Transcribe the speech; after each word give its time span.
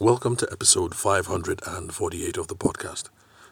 Welcome 0.00 0.36
to 0.36 0.48
episode 0.52 0.94
548 0.94 2.36
of 2.36 2.46
the 2.46 2.54
podcast. 2.54 3.08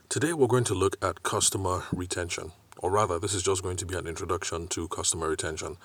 Today 0.09 0.33
we're 0.33 0.47
going 0.47 0.63
to 0.63 0.75
look 0.75 0.97
at 1.03 1.25
customer 1.25 1.83
retention, 1.91 2.53
or 2.79 2.93
rather, 2.93 3.19
this 3.19 3.35
is 3.35 3.43
just 3.43 3.65
going 3.65 3.77
to 3.79 3.85
be 3.85 3.97
an 3.97 4.07
introduction 4.07 4.69
to 4.69 4.87
customer 4.87 5.29
retention, 5.29 5.77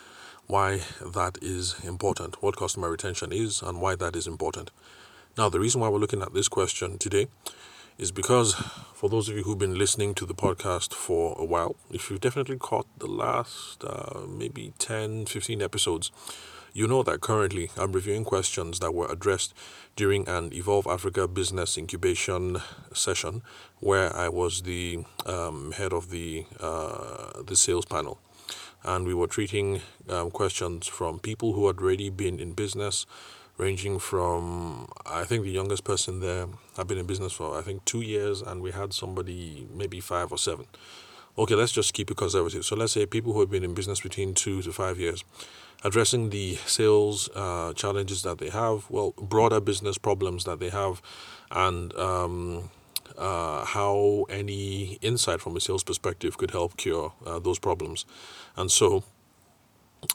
why 0.45 0.81
that 1.03 1.39
is 1.41 1.83
important, 1.83 2.43
what 2.43 2.57
customer 2.57 2.91
retention 2.91 3.31
is, 3.31 3.63
and 3.63 3.81
why 3.81 3.95
that 3.95 4.15
is 4.15 4.27
important. 4.27 4.69
Now, 5.35 5.49
the 5.49 5.59
reason 5.59 5.81
why 5.81 5.89
we're 5.89 5.97
looking 5.97 6.21
at 6.21 6.35
this 6.35 6.47
question 6.47 6.99
today 6.99 7.27
is 7.97 8.11
because 8.11 8.53
for 8.93 9.09
those 9.09 9.29
of 9.29 9.35
you 9.35 9.41
who've 9.41 9.57
been 9.57 9.79
listening 9.79 10.13
to 10.13 10.27
the 10.27 10.35
podcast 10.35 10.93
for 10.93 11.35
a 11.39 11.43
while, 11.43 11.75
if 11.89 12.11
you've 12.11 12.21
definitely 12.21 12.57
caught 12.57 12.85
the 12.99 13.07
last 13.07 13.83
uh, 13.83 14.27
maybe 14.27 14.73
10, 14.77 15.25
15 15.25 15.59
episodes, 15.59 16.11
you 16.73 16.87
know 16.87 17.03
that 17.03 17.21
currently 17.21 17.69
I'm 17.77 17.91
reviewing 17.91 18.23
questions 18.23 18.79
that 18.79 18.93
were 18.93 19.11
addressed 19.11 19.53
during 19.95 20.27
an 20.27 20.53
Evolve 20.53 20.87
Africa 20.87 21.27
business 21.27 21.77
incubation 21.77 22.61
session 22.93 23.41
where 23.79 24.15
I 24.15 24.29
was 24.29 24.61
the 24.61 25.03
um, 25.25 25.73
head 25.73 25.91
of 25.91 26.09
the, 26.09 26.45
uh, 26.59 27.43
the 27.43 27.55
sales 27.55 27.85
panel. 27.85 28.19
And 28.83 29.05
we 29.05 29.13
were 29.13 29.27
treating 29.27 29.81
um, 30.09 30.31
questions 30.31 30.87
from 30.87 31.19
people 31.19 31.53
who 31.53 31.67
had 31.67 31.77
already 31.79 32.09
been 32.09 32.39
in 32.39 32.53
business, 32.53 33.05
ranging 33.57 33.99
from, 33.99 34.87
I 35.05 35.23
think 35.23 35.43
the 35.43 35.51
youngest 35.51 35.83
person 35.83 36.19
there 36.19 36.47
had 36.77 36.87
been 36.87 36.97
in 36.97 37.05
business 37.05 37.33
for, 37.33 37.57
I 37.57 37.61
think, 37.61 37.85
two 37.85 38.01
years, 38.01 38.41
and 38.41 38.61
we 38.61 38.71
had 38.71 38.93
somebody 38.93 39.67
maybe 39.73 39.99
five 39.99 40.31
or 40.31 40.37
seven. 40.37 40.65
Okay, 41.37 41.55
let's 41.55 41.71
just 41.71 41.93
keep 41.93 42.11
it 42.11 42.17
conservative. 42.17 42.65
So 42.65 42.75
let's 42.75 42.91
say 42.91 43.05
people 43.05 43.33
who 43.33 43.39
have 43.39 43.49
been 43.49 43.63
in 43.63 43.73
business 43.73 44.01
between 44.01 44.33
two 44.33 44.61
to 44.63 44.71
five 44.73 44.99
years 44.99 45.23
addressing 45.83 46.29
the 46.29 46.55
sales 46.65 47.29
uh, 47.35 47.73
challenges 47.73 48.21
that 48.23 48.37
they 48.37 48.49
have, 48.49 48.89
well, 48.89 49.13
broader 49.17 49.59
business 49.59 49.97
problems 49.97 50.43
that 50.43 50.59
they 50.59 50.69
have, 50.69 51.01
and 51.49 51.95
um, 51.95 52.69
uh, 53.17 53.65
how 53.65 54.25
any 54.29 54.97
insight 55.01 55.41
from 55.41 55.55
a 55.55 55.59
sales 55.59 55.83
perspective 55.83 56.37
could 56.37 56.51
help 56.51 56.77
cure 56.77 57.13
uh, 57.25 57.39
those 57.39 57.59
problems. 57.59 58.05
And 58.55 58.71
so, 58.71 59.03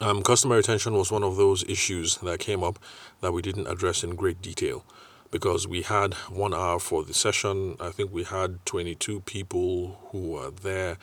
um, 0.01 0.23
customer 0.23 0.57
retention 0.57 0.95
was 0.95 1.11
one 1.11 1.23
of 1.23 1.37
those 1.37 1.65
issues 1.65 2.19
that 2.19 2.41
came 2.41 2.62
up 2.62 2.79
that 3.21 3.33
we 3.33 3.43
didn't 3.43 3.67
address 3.67 4.03
in 4.05 4.15
great 4.15 4.41
detail 4.43 4.85
because 5.31 5.67
we 5.67 5.83
had 5.83 6.15
one 6.29 6.55
hour 6.55 6.79
for 6.79 7.05
the 7.05 7.15
session. 7.15 7.77
I 7.81 7.91
think 7.91 8.13
we 8.13 8.25
had 8.25 8.65
22 8.67 9.21
people 9.21 9.99
who 10.11 10.31
were 10.33 10.51
there 10.51 10.99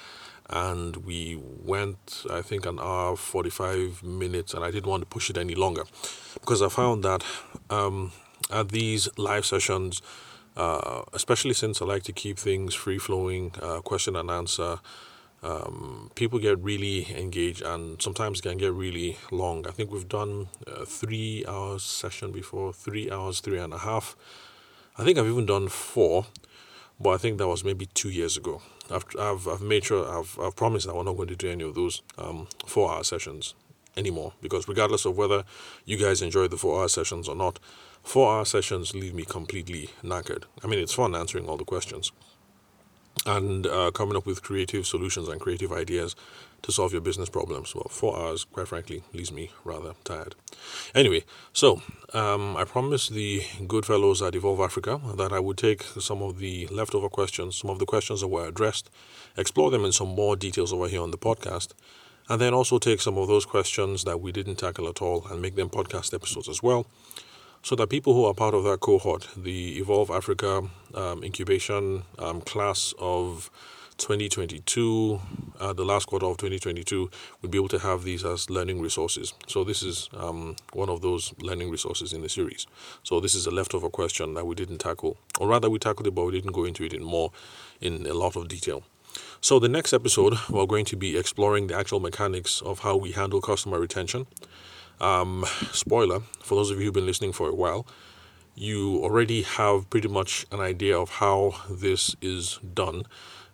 and 0.50 0.98
we 0.98 1.40
went 1.64 2.26
i 2.30 2.42
think 2.42 2.66
an 2.66 2.78
hour 2.80 3.16
45 3.16 4.04
minutes 4.04 4.54
and 4.54 4.64
i 4.64 4.72
didn't 4.72 4.90
want 4.90 5.02
to 5.02 5.08
push 5.08 5.30
it 5.30 5.38
any 5.38 5.56
longer 5.56 5.84
because 6.34 6.62
i 6.62 6.68
found 6.68 7.04
that 7.04 7.24
um, 7.70 8.12
at 8.52 8.70
these 8.70 9.08
live 9.18 9.46
sessions 9.46 10.02
uh, 10.58 11.02
especially 11.14 11.54
since 11.54 11.82
i 11.82 11.86
like 11.86 12.04
to 12.04 12.12
keep 12.12 12.38
things 12.38 12.76
free 12.76 12.98
flowing 12.98 13.54
uh, 13.62 13.80
question 13.80 14.16
and 14.16 14.30
answer 14.30 14.80
um, 15.44 16.10
people 16.16 16.40
get 16.40 16.58
really 16.60 17.14
engaged 17.16 17.62
and 17.62 18.02
sometimes 18.02 18.42
can 18.42 18.58
get 18.58 18.72
really 18.72 19.18
long. 19.32 19.68
I 19.68 19.72
think 19.72 19.92
we've 19.92 20.08
done 20.08 20.48
a 20.66 20.86
three 20.86 21.44
hours 21.48 21.84
session 21.84 22.32
before 22.32 22.72
three 22.72 23.12
hours 23.12 23.42
three 23.42 23.60
and 23.60 23.74
a 23.74 23.80
half. 23.80 24.16
I 24.98 25.04
think 25.04 25.18
i've 25.18 25.26
even 25.26 25.48
done 25.48 25.70
four 25.70 26.28
but 27.00 27.10
i 27.10 27.18
think 27.18 27.40
that 27.40 27.48
was 27.48 27.64
maybe 27.64 27.88
two 27.88 28.10
years 28.10 28.38
ago. 28.38 28.62
I've, 28.92 29.06
I've, 29.20 29.48
I've 29.48 29.62
made 29.62 29.86
sure 29.86 30.08
I've, 30.08 30.38
I've 30.40 30.56
promised 30.56 30.86
that 30.86 30.96
we're 30.96 31.04
not 31.04 31.18
going 31.18 31.30
to 31.30 31.36
do 31.36 31.50
any 31.50 31.64
of 31.64 31.74
those 31.74 32.02
um, 32.18 32.48
four 32.66 32.92
hour 32.92 33.04
sessions 33.04 33.56
anymore 33.98 34.34
because 34.42 34.68
regardless 34.68 35.06
of 35.06 35.18
whether 35.18 35.44
you 35.86 35.98
guys 35.98 36.22
enjoy 36.22 36.48
the 36.48 36.58
four 36.58 36.80
hour 36.82 36.88
sessions 36.88 37.28
or 37.28 37.36
not, 37.36 37.60
four 38.04 38.34
hour 38.34 38.46
sessions 38.46 38.94
leave 38.94 39.14
me 39.14 39.24
completely 39.24 39.90
knackered. 40.04 40.44
I 40.64 40.68
mean, 40.68 40.80
it's 40.80 40.94
fun 40.94 41.16
answering 41.16 41.48
all 41.48 41.58
the 41.58 41.66
questions 41.66 42.12
and 43.26 43.68
uh, 43.68 43.92
coming 43.92 44.16
up 44.16 44.26
with 44.26 44.42
creative 44.42 44.86
solutions 44.86 45.28
and 45.28 45.40
creative 45.40 45.72
ideas 45.72 46.16
to 46.62 46.72
solve 46.72 46.94
your 46.94 47.02
business 47.02 47.30
problems. 47.30 47.76
Well, 47.76 47.88
four 47.90 48.18
hours, 48.18 48.46
quite 48.46 48.68
frankly, 48.68 49.04
leaves 49.14 49.32
me 49.32 49.52
rather 49.64 49.94
tired. 50.04 50.36
Anyway, 50.96 51.24
so 51.52 51.82
um, 52.14 52.56
I 52.58 52.64
promised 52.64 53.12
the 53.14 53.44
good 53.68 53.86
fellows 53.86 54.22
at 54.22 54.36
Evolve 54.36 54.62
Africa 54.62 55.00
that 55.18 55.32
I 55.34 55.40
would 55.40 55.58
take 55.58 55.84
some 55.84 56.22
of 56.22 56.40
the 56.40 56.68
leftover 56.68 57.10
questions, 57.10 57.58
some 57.58 57.70
of 57.70 57.80
the 57.80 57.86
questions 57.86 58.22
that 58.22 58.30
were 58.30 58.48
addressed, 58.48 58.90
explore 59.38 59.72
them 59.72 59.86
in 59.86 59.92
some 59.92 60.10
more 60.10 60.36
details 60.36 60.72
over 60.74 60.88
here 60.88 61.02
on 61.02 61.12
the 61.12 61.18
podcast, 61.18 61.74
and 62.30 62.40
then 62.40 62.54
also 62.54 62.80
take 62.80 63.02
some 63.02 63.18
of 63.18 63.28
those 63.28 63.46
questions 63.46 64.06
that 64.06 64.22
we 64.22 64.32
didn't 64.32 64.56
tackle 64.56 64.88
at 64.88 65.02
all 65.02 65.28
and 65.28 65.42
make 65.42 65.56
them 65.56 65.70
podcast 65.70 66.14
episodes 66.14 66.48
as 66.48 66.64
well 66.64 66.88
so 67.64 67.76
that 67.78 67.90
people 67.90 68.14
who 68.14 68.26
are 68.26 68.34
part 68.34 68.54
of 68.54 68.66
that 68.66 68.82
cohort, 68.82 69.30
the 69.38 69.78
Evolve 69.80 70.12
Africa 70.12 70.64
um, 70.94 71.24
incubation 71.24 72.04
um, 72.20 72.42
class 72.42 72.94
of 73.00 73.50
2022, 73.98 75.22
uh, 75.62 75.72
the 75.72 75.86
last 75.86 76.08
quarter 76.08 76.26
of 76.26 76.36
2022, 76.36 77.10
would 77.42 77.52
be 77.52 77.58
able 77.58 77.70
to 77.70 77.80
have 77.80 78.04
these 78.04 78.26
as 78.26 78.50
learning 78.50 78.82
resources. 78.82 79.34
So 79.48 79.64
this 79.64 79.82
is 79.82 80.10
um, 80.18 80.58
one 80.74 80.90
of 80.90 81.02
those 81.02 81.34
learning 81.40 81.72
resources 81.72 82.12
in 82.12 82.22
the 82.22 82.28
series. 82.28 82.68
So 83.04 83.22
this 83.22 83.34
is 83.34 83.48
a 83.48 83.52
leftover 83.52 83.90
question 83.90 84.34
that 84.34 84.46
we 84.46 84.56
didn't 84.56 84.80
tackle, 84.80 85.18
or 85.40 85.48
rather 85.48 85.70
we 85.70 85.80
tackled 85.80 86.08
it, 86.08 86.12
but 86.12 86.26
we 86.26 86.34
didn't 86.34 86.52
go 86.52 86.66
into 86.66 86.84
it 86.84 86.94
in 86.94 87.04
more, 87.04 87.32
in 87.80 88.06
a 88.06 88.14
lot 88.14 88.36
of 88.36 88.50
detail. 88.50 88.84
So 89.40 89.60
the 89.60 89.70
next 89.70 89.94
episode, 89.94 90.38
we're 90.50 90.66
going 90.66 90.86
to 90.86 90.98
be 90.98 91.18
exploring 91.18 91.68
the 91.68 91.78
actual 91.78 92.02
mechanics 92.02 92.62
of 92.62 92.80
how 92.80 92.98
we 92.98 93.12
handle 93.12 93.40
customer 93.40 93.80
retention. 93.80 94.26
Um, 95.00 95.46
spoiler 95.72 96.22
for 96.42 96.56
those 96.56 96.72
of 96.72 96.80
you 96.80 96.86
who've 96.86 96.94
been 96.94 97.06
listening 97.06 97.34
for 97.34 97.50
a 97.50 97.56
while, 97.56 97.86
you 98.56 98.98
already 99.04 99.42
have 99.42 99.90
pretty 99.90 100.08
much 100.08 100.46
an 100.52 100.60
idea 100.60 100.98
of 100.98 101.10
how 101.10 101.56
this 101.70 102.16
is 102.22 102.60
done 102.74 103.04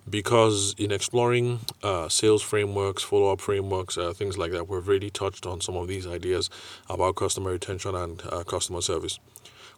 because 0.10 0.74
in 0.78 0.92
exploring 0.92 1.60
uh, 1.84 2.10
sales 2.10 2.42
frameworks, 2.42 3.04
follow 3.04 3.32
up 3.32 3.42
frameworks, 3.42 3.98
uh, 3.98 4.14
things 4.14 4.38
like 4.38 4.52
that, 4.52 4.68
we've 4.68 4.88
already 4.88 5.10
touched 5.10 5.46
on 5.46 5.62
some 5.62 5.76
of 5.76 5.88
these 5.88 6.08
ideas 6.08 6.50
about 6.90 7.16
customer 7.16 7.52
retention 7.52 7.96
and 7.96 8.22
uh, 8.32 8.44
customer 8.44 8.82
service. 8.82 9.20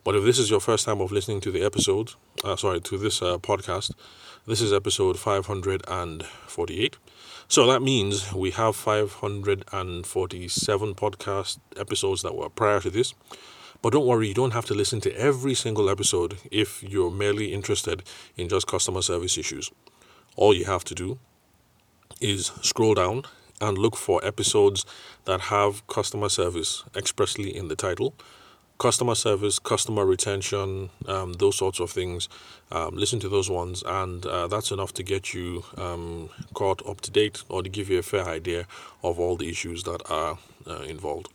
But 0.04 0.16
if 0.16 0.24
this 0.24 0.40
is 0.40 0.50
your 0.50 0.60
first 0.60 0.86
time 0.86 1.02
of 1.02 1.12
listening 1.12 1.42
to 1.42 1.52
the 1.52 1.64
episode, 1.64 2.14
uh, 2.44 2.56
sorry, 2.56 2.82
to 2.82 2.98
this 2.98 3.22
uh, 3.22 3.38
podcast, 3.38 3.92
this 4.48 4.60
is 4.60 4.74
episode 4.74 5.20
548. 5.20 6.98
So 7.48 7.68
that 7.68 7.84
means 7.84 8.34
we 8.34 8.50
have 8.52 8.76
547 8.76 10.96
podcast 10.96 11.60
episodes 11.78 12.24
that 12.24 12.36
were 12.36 12.50
prior 12.50 12.80
to 12.80 12.90
this. 12.90 13.14
But 13.84 13.94
don't 13.94 14.08
worry, 14.08 14.30
you 14.30 14.34
don't 14.34 14.54
have 14.54 14.66
to 14.66 14.74
listen 14.74 15.00
to 15.02 15.16
every 15.16 15.54
single 15.54 15.92
episode 15.92 16.40
if 16.50 16.82
you're 16.82 17.12
merely 17.12 17.54
interested 17.54 18.02
in 18.36 18.50
just 18.50 18.66
customer 18.66 19.04
service 19.04 19.38
issues. 19.38 19.70
All 20.36 20.56
you 20.56 20.66
have 20.66 20.84
to 20.86 20.96
do 20.96 21.20
is 22.20 22.48
scroll 22.62 22.96
down 22.96 23.26
and 23.60 23.78
look 23.78 23.96
for 23.96 24.26
episodes 24.26 24.88
that 25.26 25.42
have 25.42 25.86
customer 25.86 26.30
service 26.30 26.84
expressly 26.96 27.56
in 27.56 27.68
the 27.68 27.76
title 27.76 28.16
customer 28.82 29.14
service, 29.14 29.60
customer 29.60 30.04
retention, 30.08 30.90
um, 31.08 31.34
those 31.34 31.56
sorts 31.56 31.80
of 31.80 31.92
things. 31.92 32.28
Um, 32.72 32.96
listen 32.96 33.20
to 33.20 33.30
those 33.30 33.48
ones, 33.48 33.84
and 33.86 34.26
uh, 34.26 34.48
that's 34.48 34.72
enough 34.72 34.92
to 34.96 35.04
get 35.04 35.36
you 35.36 35.64
um, 35.78 36.32
caught 36.56 36.84
up 36.88 37.00
to 37.02 37.12
date 37.12 37.44
or 37.48 37.62
to 37.62 37.70
give 37.70 37.92
you 37.92 38.00
a 38.00 38.02
fair 38.02 38.26
idea 38.26 38.66
of 39.04 39.20
all 39.20 39.36
the 39.36 39.48
issues 39.48 39.84
that 39.84 40.02
are 40.10 40.40
uh, 40.66 40.82
involved. 40.82 41.30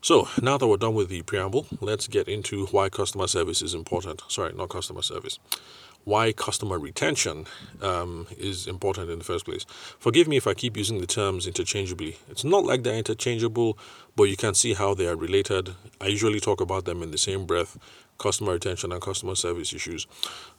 So, 0.00 0.28
now 0.40 0.58
that 0.58 0.68
we're 0.68 0.76
done 0.76 0.94
with 0.94 1.08
the 1.08 1.22
preamble, 1.22 1.66
let's 1.80 2.06
get 2.06 2.28
into 2.28 2.66
why 2.66 2.88
customer 2.88 3.26
service 3.26 3.62
is 3.62 3.74
important. 3.74 4.22
Sorry, 4.28 4.52
not 4.54 4.68
customer 4.68 5.02
service 5.02 5.40
why 6.06 6.32
customer 6.32 6.78
retention 6.78 7.46
um, 7.82 8.28
is 8.38 8.68
important 8.68 9.10
in 9.10 9.18
the 9.18 9.24
first 9.24 9.44
place. 9.44 9.66
Forgive 9.98 10.28
me 10.28 10.36
if 10.36 10.46
I 10.46 10.54
keep 10.54 10.76
using 10.76 11.00
the 11.00 11.06
terms 11.06 11.48
interchangeably. 11.48 12.16
It's 12.30 12.44
not 12.44 12.64
like 12.64 12.84
they're 12.84 12.94
interchangeable, 12.94 13.76
but 14.14 14.24
you 14.24 14.36
can 14.36 14.54
see 14.54 14.74
how 14.74 14.94
they 14.94 15.08
are 15.08 15.16
related. 15.16 15.74
I 16.00 16.06
usually 16.06 16.38
talk 16.38 16.60
about 16.60 16.84
them 16.84 17.02
in 17.02 17.10
the 17.10 17.18
same 17.18 17.44
breath 17.44 17.76
customer 18.18 18.52
retention 18.52 18.92
and 18.92 19.02
customer 19.02 19.34
service 19.34 19.72
issues. 19.72 20.06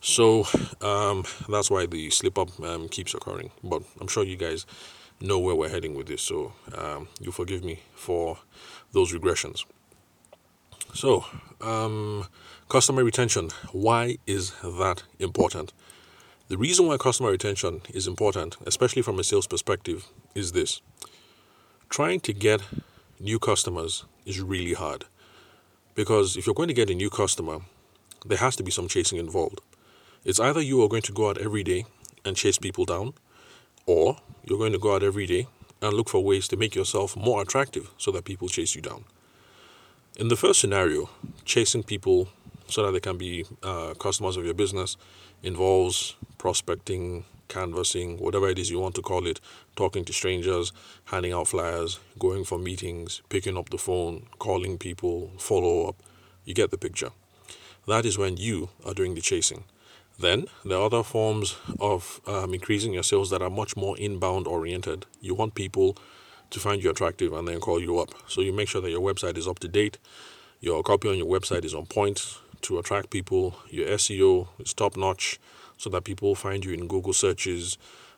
So 0.01 0.45
um, 0.81 1.23
that's 1.47 1.71
why 1.71 1.85
the 1.85 2.09
slip 2.09 2.37
up 2.37 2.59
um, 2.59 2.89
keeps 2.89 3.13
occurring. 3.13 3.51
But 3.63 3.83
I'm 4.01 4.07
sure 4.07 4.25
you 4.25 4.35
guys 4.35 4.65
know 5.21 5.39
where 5.39 5.55
we're 5.55 5.69
heading 5.69 5.95
with 5.95 6.07
this, 6.07 6.21
so 6.21 6.51
um, 6.77 7.07
you 7.21 7.31
forgive 7.31 7.63
me 7.63 7.79
for 7.95 8.37
those 8.91 9.13
regressions. 9.13 9.63
So, 10.93 11.25
um, 11.61 12.27
Customer 12.69 13.01
retention. 13.01 13.49
Why 13.71 14.17
is 14.27 14.51
that 14.61 15.03
important? 15.19 15.71
The 16.49 16.57
reason 16.57 16.85
why 16.85 16.97
customer 16.97 17.31
retention 17.31 17.81
is 17.93 18.07
important, 18.07 18.57
especially 18.65 19.01
from 19.01 19.17
a 19.19 19.23
sales 19.23 19.47
perspective, 19.47 20.05
is 20.35 20.51
this 20.51 20.81
trying 21.89 22.19
to 22.19 22.33
get 22.33 22.59
new 23.21 23.39
customers 23.39 24.03
is 24.25 24.41
really 24.41 24.73
hard. 24.73 25.05
Because 25.95 26.35
if 26.35 26.45
you're 26.45 26.53
going 26.53 26.67
to 26.67 26.73
get 26.73 26.89
a 26.89 26.93
new 26.93 27.09
customer, 27.09 27.59
there 28.25 28.39
has 28.39 28.57
to 28.57 28.63
be 28.63 28.71
some 28.71 28.89
chasing 28.89 29.17
involved. 29.17 29.61
It's 30.25 30.41
either 30.41 30.59
you 30.59 30.83
are 30.83 30.89
going 30.89 31.03
to 31.03 31.13
go 31.13 31.29
out 31.29 31.37
every 31.37 31.63
day 31.63 31.85
and 32.25 32.35
chase 32.35 32.57
people 32.57 32.83
down, 32.83 33.13
or 33.85 34.17
you're 34.43 34.59
going 34.59 34.73
to 34.73 34.77
go 34.77 34.93
out 34.93 35.03
every 35.03 35.25
day 35.25 35.47
and 35.81 35.93
look 35.93 36.09
for 36.09 36.21
ways 36.21 36.49
to 36.49 36.57
make 36.57 36.75
yourself 36.75 37.15
more 37.15 37.41
attractive 37.41 37.91
so 37.97 38.11
that 38.11 38.25
people 38.25 38.49
chase 38.49 38.75
you 38.75 38.81
down. 38.81 39.05
In 40.17 40.29
the 40.29 40.35
first 40.35 40.59
scenario, 40.59 41.11
chasing 41.45 41.83
people 41.83 42.27
so 42.67 42.83
that 42.83 42.91
they 42.91 42.99
can 42.99 43.19
be 43.19 43.45
uh, 43.61 43.93
customers 43.99 44.35
of 44.35 44.45
your 44.45 44.55
business 44.55 44.97
involves 45.43 46.15
prospecting, 46.39 47.23
canvassing, 47.49 48.17
whatever 48.17 48.49
it 48.49 48.57
is 48.57 48.71
you 48.71 48.79
want 48.79 48.95
to 48.95 49.03
call 49.03 49.27
it, 49.27 49.39
talking 49.75 50.03
to 50.05 50.11
strangers, 50.11 50.73
handing 51.05 51.33
out 51.33 51.47
flyers, 51.47 51.99
going 52.17 52.45
for 52.45 52.57
meetings, 52.57 53.21
picking 53.29 53.55
up 53.55 53.69
the 53.69 53.77
phone, 53.77 54.25
calling 54.39 54.79
people, 54.79 55.29
follow 55.37 55.87
up. 55.87 55.97
You 56.45 56.55
get 56.55 56.71
the 56.71 56.79
picture. 56.79 57.11
That 57.87 58.03
is 58.03 58.17
when 58.17 58.37
you 58.37 58.69
are 58.87 58.95
doing 58.95 59.13
the 59.13 59.21
chasing. 59.21 59.65
Then 60.17 60.47
there 60.65 60.79
are 60.79 60.85
other 60.85 61.03
forms 61.03 61.57
of 61.79 62.21
um, 62.25 62.55
increasing 62.55 62.91
your 62.91 63.03
sales 63.03 63.29
that 63.29 63.43
are 63.43 63.51
much 63.51 63.77
more 63.77 63.95
inbound 63.99 64.47
oriented. 64.47 65.05
You 65.21 65.35
want 65.35 65.53
people 65.53 65.95
to 66.49 66.59
find 66.59 66.83
you 66.83 66.89
attractive 66.89 67.33
and 67.33 67.47
then 67.47 67.59
call 67.59 67.81
you 67.81 67.99
up. 67.99 68.09
So 68.27 68.41
you 68.41 68.53
make 68.53 68.67
sure 68.67 68.81
that 68.81 68.89
your 68.89 69.01
website 69.01 69.37
is 69.37 69.47
up 69.47 69.59
to 69.59 69.67
date, 69.67 69.97
your 70.59 70.81
copy 70.83 71.09
on 71.09 71.17
your 71.17 71.27
website 71.27 71.65
is 71.65 71.75
on 71.75 71.85
point 71.85 72.39
to 72.61 72.79
attract 72.79 73.09
people, 73.09 73.55
your 73.69 73.87
SEO 73.89 74.47
is 74.59 74.73
top 74.73 74.97
notch 74.97 75.39
so 75.77 75.89
that 75.91 76.03
people 76.03 76.35
find 76.35 76.65
you 76.65 76.73
in 76.73 76.87
Google 76.87 77.13
searches. 77.13 77.77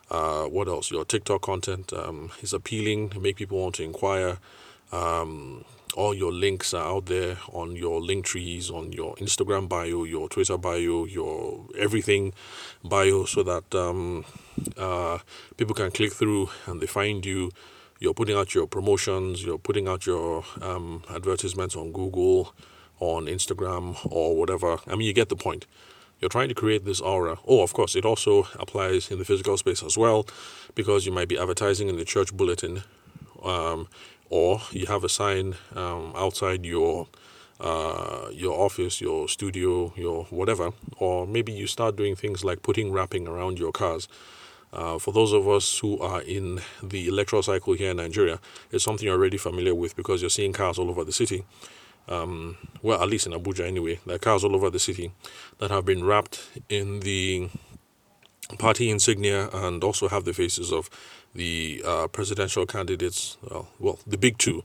Uh, 0.10 0.46
what 0.46 0.68
else? 0.68 0.90
Your 0.90 1.06
TikTok 1.06 1.42
content 1.42 1.92
um, 1.94 2.32
is 2.42 2.54
appealing, 2.54 3.12
make 3.20 3.36
people 3.36 3.60
want 3.60 3.76
to 3.76 3.84
inquire. 3.84 4.38
Um, 4.92 5.66
all 5.96 6.14
your 6.14 6.32
links 6.32 6.74
are 6.74 6.86
out 6.86 7.08
there 7.08 7.38
on 7.52 7.76
your 7.76 8.00
link 8.00 8.26
trees, 8.26 8.70
on 8.70 8.92
your 8.94 9.16
Instagram 9.16 9.68
bio, 9.68 10.04
your 10.04 10.30
Twitter 10.30 10.58
bio, 10.58 11.06
your 11.06 11.66
everything 11.78 12.34
bio, 12.84 13.26
so 13.26 13.44
that 13.44 13.76
um, 13.76 14.24
uh, 14.78 15.18
people 15.58 15.76
can 15.76 15.92
click 15.92 16.14
through 16.14 16.50
and 16.66 16.82
they 16.82 16.88
find 16.88 17.26
you. 17.26 17.52
You're 18.00 18.14
putting 18.14 18.38
out 18.38 18.56
your 18.56 18.66
promotions, 18.66 19.44
you're 19.44 19.58
putting 19.58 19.88
out 19.88 20.06
your 20.06 20.46
um, 20.62 21.04
advertisements 21.10 21.76
on 21.76 21.92
Google, 21.92 22.56
on 23.00 23.26
Instagram, 23.26 23.98
or 24.10 24.38
whatever. 24.38 24.80
I 24.88 24.96
mean, 24.96 25.08
you 25.08 25.14
get 25.14 25.30
the 25.30 25.36
point. 25.36 25.66
You're 26.20 26.30
trying 26.30 26.50
to 26.50 26.56
create 26.56 26.86
this 26.86 27.02
aura. 27.02 27.38
Oh, 27.46 27.62
of 27.62 27.74
course, 27.74 27.96
it 27.96 28.06
also 28.06 28.48
applies 28.58 29.12
in 29.12 29.20
the 29.20 29.26
physical 29.26 29.58
space 29.58 29.84
as 29.84 29.98
well, 29.98 30.26
because 30.76 31.06
you 31.06 31.12
might 31.12 31.28
be 31.28 31.38
advertising 31.38 31.90
in 31.90 31.98
the 31.98 32.06
church 32.06 32.36
bulletin. 32.36 32.84
Um, 33.44 33.88
or 34.30 34.62
you 34.72 34.86
have 34.86 35.04
a 35.04 35.10
sign 35.10 35.56
um, 35.76 36.14
outside 36.16 36.66
your 36.66 37.08
uh, 37.60 38.30
your 38.32 38.58
office, 38.58 39.02
your 39.02 39.28
studio, 39.28 39.94
your 39.98 40.26
whatever, 40.26 40.72
or 40.98 41.28
maybe 41.28 41.52
you 41.52 41.68
start 41.68 41.98
doing 41.98 42.16
things 42.16 42.44
like 42.44 42.62
putting 42.62 42.92
wrapping 42.92 43.28
around 43.28 43.60
your 43.60 43.72
cars. 43.72 44.08
Uh, 44.72 45.00
for 45.00 45.12
those 45.12 45.34
of 45.34 45.48
us 45.48 45.80
who 45.80 46.00
are 46.00 46.22
in 46.22 46.62
the 46.84 47.08
electoral 47.08 47.42
cycle 47.42 47.74
here 47.74 47.92
in 47.92 47.98
Nigeria, 47.98 48.40
it's 48.72 48.84
something 48.84 49.06
you're 49.06 49.18
already 49.18 49.38
familiar 49.38 49.74
with 49.74 49.96
because 49.96 50.22
you're 50.22 50.30
seeing 50.30 50.54
cars 50.54 50.78
all 50.78 50.90
over 50.90 51.04
the 51.04 51.12
city. 51.12 51.44
Um, 52.08 52.58
well, 52.82 53.02
at 53.02 53.10
least 53.10 53.28
in 53.28 53.34
Abuja 53.34 53.66
anyway, 53.66 54.00
there 54.06 54.16
are 54.16 54.20
cars 54.20 54.44
all 54.44 54.56
over 54.56 54.70
the 54.70 54.80
city 54.80 55.12
that 55.60 55.70
have 55.72 55.86
been 55.86 56.04
wrapped 56.04 56.50
in 56.70 57.02
the 57.02 57.50
party 58.58 58.90
insignia 58.90 59.50
and 59.54 59.84
also 59.84 60.08
have 60.08 60.24
the 60.26 60.34
faces 60.34 60.72
of 60.72 60.90
the 61.36 61.84
uh, 61.86 62.08
presidential 62.08 62.66
candidates, 62.66 63.38
uh, 63.52 63.62
well, 63.80 64.00
the 64.08 64.18
big 64.18 64.38
two. 64.38 64.64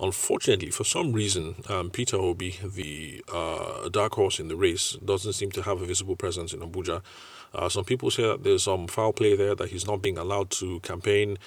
Unfortunately, 0.00 0.70
for 0.70 0.84
some 0.84 1.12
reason, 1.12 1.54
um, 1.68 1.90
Peter 1.90 2.16
Obi, 2.16 2.58
the 2.64 3.24
uh, 3.32 3.88
dark 3.88 4.14
horse 4.14 4.40
in 4.40 4.48
the 4.48 4.56
race, 4.56 4.96
doesn't 5.04 5.34
seem 5.34 5.52
to 5.52 5.62
have 5.62 5.80
a 5.80 5.86
visible 5.86 6.16
presence 6.16 6.52
in 6.52 6.60
Abuja. 6.60 7.00
Uh, 7.54 7.68
some 7.68 7.84
people 7.84 8.10
say 8.10 8.24
that 8.24 8.42
there's 8.42 8.64
some 8.64 8.88
foul 8.88 9.12
play 9.12 9.36
there, 9.36 9.54
that 9.54 9.70
he's 9.70 9.86
not 9.86 10.02
being 10.02 10.18
allowed 10.18 10.50
to 10.50 10.80
campaign 10.80 11.38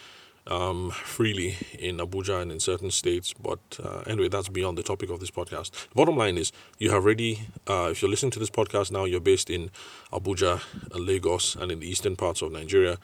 um, 0.48 0.92
freely 0.92 1.58
in 1.78 1.98
Abuja 1.98 2.42
and 2.42 2.52
in 2.52 2.62
certain 2.62 2.90
states. 2.90 3.34
But 3.34 3.60
uh, 3.84 4.04
anyway, 4.08 4.30
that's 4.30 4.48
beyond 4.48 4.78
the 4.78 4.84
topic 4.84 5.10
of 5.10 5.20
this 5.20 5.32
podcast. 5.32 5.72
Bottom 5.94 6.16
line 6.16 6.38
is 6.38 6.54
you 6.80 6.90
have 6.92 7.04
already, 7.04 7.42
uh, 7.68 7.90
if 7.92 8.02
you're 8.02 8.10
listening 8.10 8.32
to 8.32 8.40
this 8.40 8.50
podcast 8.50 8.92
now, 8.92 9.04
you're 9.04 9.20
based 9.20 9.50
in 9.50 9.72
Abuja, 10.14 10.62
Lagos, 10.96 11.56
and 11.56 11.70
in 11.70 11.82
the 11.82 11.90
eastern 11.90 12.16
parts 12.16 12.42
of 12.42 12.54
Nigeria 12.54 12.98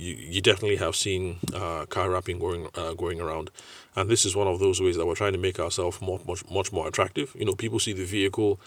you, 0.00 0.14
you 0.34 0.40
definitely 0.40 0.76
have 0.76 0.96
seen 0.96 1.38
uh, 1.54 1.84
car 1.86 2.10
wrapping 2.10 2.38
going 2.38 2.68
uh, 2.74 2.94
going 2.94 3.20
around, 3.20 3.50
and 3.96 4.08
this 4.08 4.24
is 4.24 4.34
one 4.34 4.46
of 4.46 4.58
those 4.58 4.80
ways 4.80 4.96
that 4.96 5.06
we're 5.06 5.14
trying 5.14 5.34
to 5.34 5.38
make 5.38 5.60
ourselves 5.60 6.00
more, 6.00 6.20
much 6.26 6.42
much 6.50 6.72
more 6.72 6.88
attractive. 6.88 7.36
You 7.38 7.44
know, 7.44 7.54
people 7.54 7.78
see 7.78 7.92
the 7.92 8.04
vehicle 8.04 8.58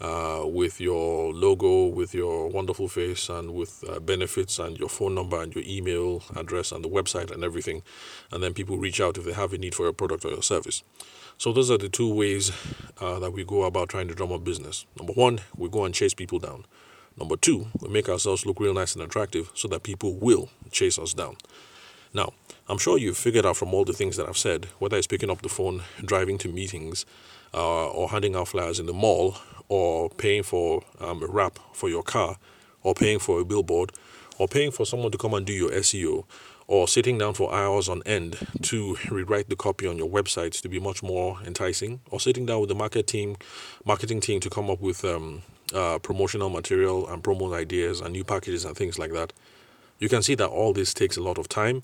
uh, 0.00 0.42
with 0.44 0.80
your 0.80 1.32
logo, 1.32 1.86
with 1.86 2.14
your 2.14 2.48
wonderful 2.48 2.88
face, 2.88 3.28
and 3.28 3.54
with 3.54 3.84
uh, 3.88 4.00
benefits 4.00 4.58
and 4.58 4.78
your 4.78 4.88
phone 4.88 5.14
number 5.14 5.40
and 5.40 5.54
your 5.54 5.64
email 5.66 6.22
address 6.36 6.72
and 6.72 6.84
the 6.84 6.88
website 6.88 7.30
and 7.30 7.42
everything, 7.42 7.82
and 8.30 8.42
then 8.42 8.52
people 8.52 8.76
reach 8.76 9.00
out 9.00 9.16
if 9.16 9.24
they 9.24 9.32
have 9.32 9.52
a 9.52 9.58
need 9.58 9.74
for 9.74 9.88
a 9.88 9.94
product 9.94 10.24
or 10.24 10.30
your 10.30 10.42
service. 10.42 10.82
So 11.38 11.52
those 11.52 11.70
are 11.70 11.78
the 11.78 11.88
two 11.88 12.12
ways 12.12 12.52
uh, 13.00 13.18
that 13.18 13.32
we 13.32 13.44
go 13.44 13.62
about 13.62 13.88
trying 13.88 14.08
to 14.08 14.14
drum 14.14 14.32
up 14.32 14.44
business. 14.44 14.86
Number 14.98 15.14
one, 15.14 15.40
we 15.56 15.68
go 15.68 15.84
and 15.84 15.94
chase 15.94 16.14
people 16.14 16.38
down. 16.38 16.66
Number 17.18 17.36
two, 17.36 17.66
we 17.80 17.88
make 17.88 18.08
ourselves 18.08 18.46
look 18.46 18.60
real 18.60 18.74
nice 18.74 18.94
and 18.94 19.04
attractive 19.04 19.50
so 19.54 19.68
that 19.68 19.82
people 19.82 20.14
will 20.14 20.48
chase 20.70 20.98
us 20.98 21.14
down. 21.14 21.36
Now, 22.14 22.32
I'm 22.68 22.78
sure 22.78 22.98
you've 22.98 23.16
figured 23.16 23.46
out 23.46 23.56
from 23.56 23.74
all 23.74 23.84
the 23.84 23.92
things 23.92 24.16
that 24.16 24.28
I've 24.28 24.36
said, 24.36 24.66
whether 24.78 24.96
it's 24.96 25.06
picking 25.06 25.30
up 25.30 25.42
the 25.42 25.48
phone, 25.48 25.82
driving 26.04 26.38
to 26.38 26.48
meetings, 26.48 27.04
uh, 27.54 27.88
or 27.90 28.10
handing 28.10 28.36
out 28.36 28.48
flyers 28.48 28.78
in 28.78 28.86
the 28.86 28.92
mall, 28.92 29.36
or 29.68 30.10
paying 30.10 30.42
for 30.42 30.82
um, 31.00 31.22
a 31.22 31.26
wrap 31.26 31.58
for 31.72 31.88
your 31.88 32.02
car, 32.02 32.36
or 32.82 32.94
paying 32.94 33.18
for 33.18 33.40
a 33.40 33.44
billboard, 33.44 33.92
or 34.38 34.48
paying 34.48 34.70
for 34.70 34.86
someone 34.86 35.10
to 35.10 35.18
come 35.18 35.34
and 35.34 35.46
do 35.46 35.52
your 35.52 35.70
SEO, 35.70 36.24
or 36.66 36.86
sitting 36.86 37.18
down 37.18 37.34
for 37.34 37.52
hours 37.52 37.88
on 37.88 38.02
end 38.04 38.38
to 38.62 38.96
rewrite 39.10 39.48
the 39.48 39.56
copy 39.56 39.86
on 39.86 39.98
your 39.98 40.08
website 40.08 40.60
to 40.60 40.68
be 40.68 40.78
much 40.78 41.02
more 41.02 41.38
enticing, 41.44 42.00
or 42.10 42.20
sitting 42.20 42.46
down 42.46 42.60
with 42.60 42.68
the 42.68 42.74
market 42.74 43.06
team, 43.06 43.36
marketing 43.84 44.20
team 44.20 44.40
to 44.40 44.48
come 44.48 44.70
up 44.70 44.80
with 44.80 45.04
um, 45.04 45.42
uh, 45.72 45.98
promotional 45.98 46.50
material 46.50 47.08
and 47.08 47.22
promo 47.22 47.54
ideas 47.54 48.00
and 48.00 48.12
new 48.12 48.24
packages 48.24 48.64
and 48.64 48.76
things 48.76 48.98
like 48.98 49.12
that, 49.12 49.32
you 49.98 50.08
can 50.08 50.22
see 50.22 50.34
that 50.34 50.48
all 50.48 50.72
this 50.72 50.92
takes 50.92 51.16
a 51.16 51.22
lot 51.22 51.38
of 51.38 51.48
time, 51.48 51.82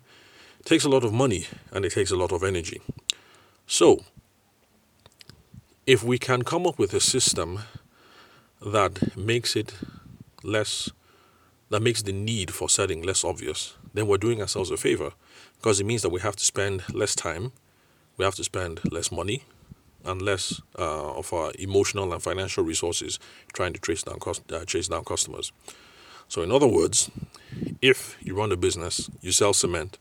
takes 0.64 0.84
a 0.84 0.88
lot 0.88 1.04
of 1.04 1.12
money, 1.12 1.46
and 1.72 1.84
it 1.84 1.92
takes 1.92 2.10
a 2.10 2.16
lot 2.16 2.32
of 2.32 2.42
energy. 2.42 2.80
So, 3.66 4.00
if 5.86 6.02
we 6.02 6.18
can 6.18 6.42
come 6.42 6.66
up 6.66 6.78
with 6.78 6.92
a 6.94 7.00
system 7.00 7.60
that 8.60 9.16
makes 9.16 9.56
it 9.56 9.74
less, 10.42 10.90
that 11.70 11.80
makes 11.80 12.02
the 12.02 12.12
need 12.12 12.52
for 12.52 12.68
selling 12.68 13.02
less 13.02 13.24
obvious, 13.24 13.74
then 13.94 14.06
we're 14.06 14.18
doing 14.18 14.40
ourselves 14.40 14.70
a 14.70 14.76
favor 14.76 15.12
because 15.56 15.80
it 15.80 15.86
means 15.86 16.02
that 16.02 16.10
we 16.10 16.20
have 16.20 16.36
to 16.36 16.44
spend 16.44 16.82
less 16.92 17.14
time, 17.14 17.52
we 18.16 18.24
have 18.24 18.34
to 18.34 18.44
spend 18.44 18.80
less 18.92 19.10
money, 19.10 19.44
and 20.04 20.22
less 20.22 20.60
uh, 20.78 21.12
of 21.14 21.32
our 21.32 21.52
emotional 21.58 22.12
and 22.12 22.22
financial 22.22 22.64
resources 22.64 23.18
trying 23.52 23.72
to 23.72 23.80
trace 23.80 24.02
down 24.02 24.18
cost, 24.18 24.50
uh, 24.52 24.64
chase 24.64 24.88
down 24.88 25.04
customers. 25.04 25.52
So, 26.28 26.42
in 26.42 26.52
other 26.52 26.66
words, 26.66 27.10
if 27.80 28.16
you 28.20 28.34
run 28.34 28.52
a 28.52 28.56
business, 28.56 29.10
you 29.20 29.32
sell 29.32 29.54
cement, 29.54 29.98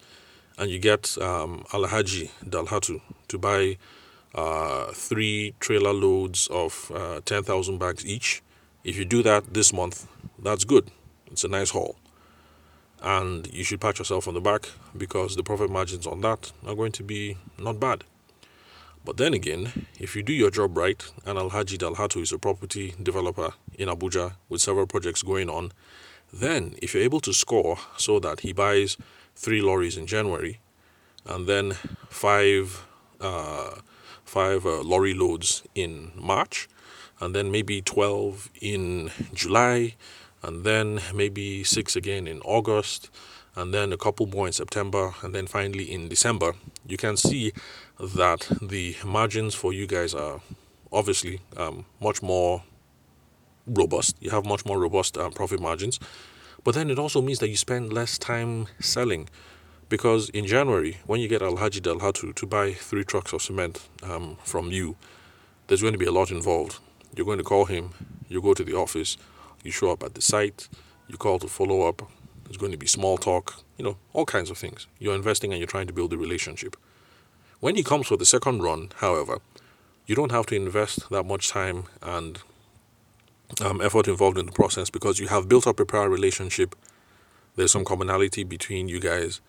and 0.58 0.70
you 0.70 0.80
get 0.80 1.18
um, 1.22 1.64
Alhaji 1.72 2.32
Dalhatu 2.44 3.02
to 3.28 3.38
buy 3.38 3.78
uh, 4.36 4.92
three 4.94 5.56
trailer 5.60 5.94
loads 5.94 6.48
of 6.48 6.92
uh, 6.94 7.22
10,000 7.26 7.78
bags 7.78 8.06
each, 8.06 8.42
if 8.84 8.98
you 8.98 9.06
do 9.06 9.24
that 9.24 9.54
this 9.54 9.74
month, 9.74 10.08
that's 10.40 10.64
good. 10.64 10.92
It's 11.32 11.44
a 11.44 11.48
nice 11.48 11.72
haul. 11.72 11.98
And 13.02 13.52
you 13.54 13.64
should 13.64 13.82
pat 13.82 14.00
yourself 14.00 14.28
on 14.28 14.34
the 14.34 14.42
back 14.42 14.70
because 14.96 15.36
the 15.36 15.44
profit 15.44 15.70
margins 15.70 16.08
on 16.08 16.22
that 16.22 16.52
are 16.66 16.76
going 16.76 16.92
to 16.94 17.04
be 17.04 17.38
not 17.60 17.80
bad. 17.80 18.04
But 19.08 19.16
then 19.16 19.34
again, 19.34 19.88
if 20.02 20.18
you 20.18 20.22
do 20.22 20.34
your 20.34 20.52
job 20.52 20.76
right, 20.76 21.02
and 21.26 21.40
Alhaji 21.40 21.78
Dalhatu 21.78 22.22
is 22.22 22.34
a 22.34 22.38
property 22.38 22.94
developer 23.02 23.54
in 23.76 23.88
Abuja 23.88 24.34
with 24.50 24.60
several 24.60 24.86
projects 24.86 25.24
going 25.24 25.50
on, 25.50 25.72
then 26.34 26.76
if 26.82 26.94
you're 26.94 27.04
able 27.04 27.22
to 27.22 27.32
score 27.32 27.78
so 27.96 28.20
that 28.20 28.42
he 28.42 28.52
buys 28.52 28.98
three 29.34 29.62
lorries 29.62 29.96
in 29.96 30.08
January, 30.08 30.60
and 31.26 31.48
then 31.48 31.72
five 32.10 32.86
uh, 33.22 33.76
five 34.26 34.66
uh, 34.66 34.82
lorry 34.82 35.14
loads 35.14 35.64
in 35.74 36.12
March, 36.14 36.68
and 37.22 37.34
then 37.34 37.50
maybe 37.50 37.82
12 37.82 38.50
in 38.60 39.10
July, 39.34 39.96
and 40.44 40.66
then 40.66 41.00
maybe 41.16 41.64
six 41.64 41.96
again 41.96 42.28
in 42.28 42.42
August, 42.42 43.10
and 43.58 43.74
then 43.74 43.92
a 43.92 43.98
couple 43.98 44.28
more 44.28 44.46
in 44.46 44.54
September, 44.54 45.16
and 45.24 45.34
then 45.34 45.48
finally 45.48 45.92
in 45.92 46.08
December, 46.08 46.54
you 46.86 46.96
can 46.96 47.18
see 47.18 47.52
that 48.00 48.48
the 48.62 48.96
margins 49.04 49.56
for 49.56 49.74
you 49.74 49.88
guys 49.88 50.14
are 50.14 50.40
obviously 50.94 51.42
um, 51.58 51.86
much 52.00 52.22
more 52.22 52.64
robust. 53.66 54.16
You 54.22 54.30
have 54.30 54.46
much 54.46 54.64
more 54.64 54.80
robust 54.80 55.18
uh, 55.18 55.32
profit 55.32 55.60
margins. 55.60 56.00
But 56.64 56.76
then 56.76 56.92
it 56.92 57.00
also 57.00 57.20
means 57.22 57.40
that 57.40 57.50
you 57.50 57.58
spend 57.58 57.92
less 57.92 58.20
time 58.20 58.68
selling. 58.80 59.28
Because 59.90 60.30
in 60.30 60.46
January, 60.46 60.98
when 61.08 61.20
you 61.20 61.28
get 61.28 61.42
Alhaji 61.42 61.82
Dalhatu 61.82 62.36
to 62.36 62.46
buy 62.46 62.74
three 62.74 63.04
trucks 63.04 63.34
of 63.34 63.42
cement 63.42 63.88
um, 64.04 64.38
from 64.44 64.72
you, 64.72 64.98
there's 65.68 65.82
going 65.82 65.94
to 65.94 66.00
be 66.00 66.06
a 66.06 66.12
lot 66.12 66.30
involved. 66.30 66.80
You're 67.16 67.26
going 67.26 67.40
to 67.40 67.44
call 67.44 67.66
him, 67.66 67.92
you 68.30 68.40
go 68.42 68.54
to 68.54 68.64
the 68.64 68.76
office, 68.76 69.18
you 69.64 69.72
show 69.72 69.92
up 69.92 70.04
at 70.04 70.14
the 70.14 70.22
site, 70.22 70.68
you 71.08 71.18
call 71.18 71.40
to 71.40 71.48
follow 71.48 71.88
up, 71.88 72.08
there's 72.48 72.58
going 72.58 72.72
to 72.72 72.78
be 72.78 72.88
small 72.88 73.18
talk, 73.18 73.62
you 73.78 73.84
know, 73.84 73.98
all 74.14 74.26
kinds 74.26 74.50
of 74.50 74.58
things. 74.58 74.88
You're 75.00 75.16
investing 75.16 75.52
and 75.52 75.60
you're 75.60 75.68
trying 75.68 75.88
to 75.88 75.94
build 75.94 76.14
a 76.14 76.18
relationship. 76.18 76.78
When 77.60 77.76
he 77.76 77.84
comes 77.84 78.08
for 78.08 78.18
the 78.18 78.26
second 78.26 78.64
run, 78.64 78.92
however, 78.98 79.40
you 80.06 80.16
don't 80.16 80.32
have 80.32 80.46
to 80.48 80.56
invest 80.56 81.10
that 81.10 81.24
much 81.24 81.50
time 81.50 81.84
and 82.02 82.40
um, 83.62 83.82
effort 83.82 84.08
involved 84.08 84.38
in 84.38 84.46
the 84.46 84.52
process 84.52 84.90
because 84.90 85.20
you 85.20 85.28
have 85.28 85.50
built 85.50 85.68
up 85.68 85.80
a 85.80 85.86
prior 85.86 86.10
relationship. 86.10 86.76
There's 87.56 87.72
some 87.72 87.84
commonality 87.84 88.44
between 88.44 88.88
you 88.88 89.00
guys. 89.00 89.42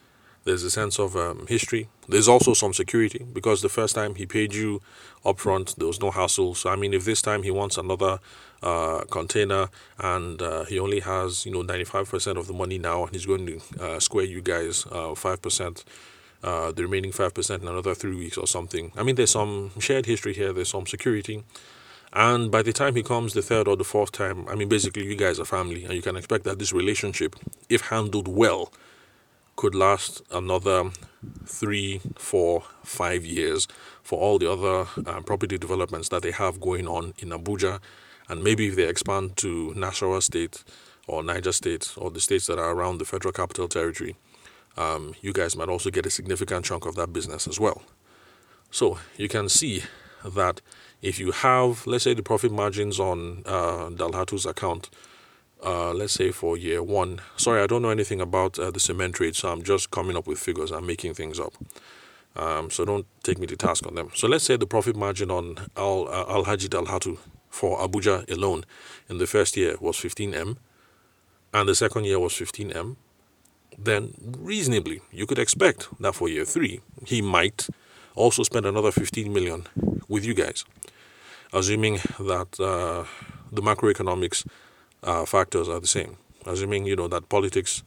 There's 0.44 0.62
a 0.62 0.70
sense 0.70 0.98
of 0.98 1.16
um, 1.16 1.46
history. 1.46 1.88
There's 2.08 2.28
also 2.28 2.54
some 2.54 2.72
security 2.72 3.26
because 3.32 3.60
the 3.62 3.68
first 3.68 3.94
time 3.94 4.14
he 4.14 4.26
paid 4.26 4.54
you 4.54 4.80
upfront, 5.24 5.76
there 5.76 5.86
was 5.86 6.00
no 6.00 6.10
hassle. 6.10 6.54
So 6.54 6.70
I 6.70 6.76
mean, 6.76 6.94
if 6.94 7.04
this 7.04 7.20
time 7.20 7.42
he 7.42 7.50
wants 7.50 7.76
another 7.76 8.18
uh, 8.62 9.04
container 9.10 9.68
and 9.98 10.40
uh, 10.40 10.64
he 10.64 10.78
only 10.78 11.00
has 11.00 11.44
you 11.44 11.52
know 11.52 11.62
95% 11.62 12.36
of 12.36 12.46
the 12.46 12.52
money 12.52 12.78
now, 12.78 13.04
and 13.04 13.12
he's 13.12 13.26
going 13.26 13.46
to 13.46 13.60
uh, 13.80 14.00
square 14.00 14.24
you 14.24 14.40
guys 14.40 14.86
uh, 14.90 15.14
five 15.14 15.42
percent. 15.42 15.84
Uh, 16.40 16.70
the 16.70 16.84
remaining 16.84 17.10
5% 17.10 17.62
in 17.62 17.66
another 17.66 17.96
three 17.96 18.14
weeks 18.14 18.38
or 18.38 18.46
something. 18.46 18.92
I 18.96 19.02
mean, 19.02 19.16
there's 19.16 19.32
some 19.32 19.72
shared 19.80 20.06
history 20.06 20.32
here, 20.32 20.52
there's 20.52 20.68
some 20.68 20.86
security. 20.86 21.42
And 22.12 22.50
by 22.50 22.62
the 22.62 22.72
time 22.72 22.94
he 22.94 23.02
comes 23.02 23.34
the 23.34 23.42
third 23.42 23.68
or 23.68 23.76
the 23.76 23.84
fourth 23.84 24.12
time, 24.12 24.46
I 24.48 24.54
mean, 24.54 24.68
basically, 24.68 25.04
you 25.04 25.16
guys 25.16 25.38
are 25.38 25.44
family, 25.44 25.84
and 25.84 25.94
you 25.94 26.02
can 26.02 26.16
expect 26.16 26.44
that 26.44 26.58
this 26.58 26.72
relationship, 26.72 27.36
if 27.68 27.88
handled 27.88 28.28
well, 28.28 28.72
could 29.58 29.74
last 29.74 30.22
another 30.30 30.88
three, 31.44 32.00
four, 32.16 32.62
five 32.84 33.26
years 33.26 33.66
for 34.04 34.20
all 34.20 34.38
the 34.38 34.48
other 34.50 34.86
uh, 35.04 35.20
property 35.22 35.58
developments 35.58 36.10
that 36.10 36.22
they 36.22 36.30
have 36.30 36.60
going 36.60 36.86
on 36.86 37.12
in 37.18 37.30
Abuja. 37.30 37.80
And 38.28 38.44
maybe 38.44 38.68
if 38.68 38.76
they 38.76 38.88
expand 38.88 39.36
to 39.38 39.74
Nasarawa 39.76 40.22
State 40.22 40.62
or 41.08 41.24
Niger 41.24 41.50
State 41.50 41.92
or 41.96 42.08
the 42.12 42.20
states 42.20 42.46
that 42.46 42.60
are 42.60 42.70
around 42.70 42.98
the 42.98 43.04
Federal 43.04 43.32
Capital 43.32 43.66
Territory, 43.66 44.14
um, 44.76 45.16
you 45.22 45.32
guys 45.32 45.56
might 45.56 45.68
also 45.68 45.90
get 45.90 46.06
a 46.06 46.10
significant 46.10 46.64
chunk 46.64 46.86
of 46.86 46.94
that 46.94 47.12
business 47.12 47.48
as 47.48 47.58
well. 47.58 47.82
So 48.70 48.98
you 49.16 49.28
can 49.28 49.48
see 49.48 49.82
that 50.24 50.60
if 51.02 51.18
you 51.18 51.32
have, 51.32 51.84
let's 51.84 52.04
say, 52.04 52.14
the 52.14 52.22
profit 52.22 52.52
margins 52.52 53.00
on 53.00 53.42
uh, 53.44 53.90
Dalhatu's 53.90 54.46
account 54.46 54.88
uh, 55.64 55.92
let's 55.92 56.12
say 56.12 56.30
for 56.30 56.56
year 56.56 56.82
one. 56.82 57.20
Sorry, 57.36 57.62
I 57.62 57.66
don't 57.66 57.82
know 57.82 57.90
anything 57.90 58.20
about 58.20 58.58
uh, 58.58 58.70
the 58.70 58.80
cement 58.80 59.18
rate, 59.20 59.36
so 59.36 59.50
I'm 59.50 59.62
just 59.62 59.90
coming 59.90 60.16
up 60.16 60.26
with 60.26 60.38
figures. 60.38 60.70
I'm 60.70 60.86
making 60.86 61.14
things 61.14 61.40
up. 61.40 61.54
Um, 62.36 62.70
so 62.70 62.84
don't 62.84 63.06
take 63.22 63.38
me 63.38 63.46
to 63.48 63.56
task 63.56 63.86
on 63.86 63.94
them. 63.94 64.10
So 64.14 64.28
let's 64.28 64.44
say 64.44 64.56
the 64.56 64.66
profit 64.66 64.94
margin 64.96 65.30
on 65.30 65.56
Al 65.76 66.08
uh, 66.08 66.26
Alhaji 66.26 66.68
Dalhatu 66.68 67.18
for 67.50 67.78
Abuja 67.78 68.30
alone 68.30 68.64
in 69.08 69.18
the 69.18 69.26
first 69.26 69.56
year 69.56 69.76
was 69.80 69.96
15m, 69.96 70.56
and 71.52 71.68
the 71.68 71.74
second 71.74 72.04
year 72.04 72.18
was 72.20 72.32
15m. 72.32 72.96
Then 73.76 74.14
reasonably, 74.38 75.00
you 75.10 75.26
could 75.26 75.38
expect 75.38 75.88
that 76.00 76.14
for 76.14 76.28
year 76.28 76.44
three 76.44 76.80
he 77.06 77.22
might 77.22 77.68
also 78.14 78.42
spend 78.42 78.66
another 78.66 78.90
15 78.90 79.32
million 79.32 79.66
with 80.08 80.24
you 80.24 80.34
guys, 80.34 80.64
assuming 81.52 81.94
that 82.18 82.58
uh, 82.60 83.04
the 83.52 83.62
macroeconomics 83.62 84.44
uh, 85.02 85.24
factors 85.24 85.68
are 85.68 85.80
the 85.80 85.86
same. 85.86 86.16
Assuming 86.46 86.86
you 86.86 86.96
know 86.96 87.08
that 87.08 87.28
politics, 87.28 87.82